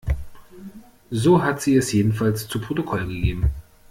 [1.11, 3.51] So hat sie es jedenfalls zu Protokoll gegeben.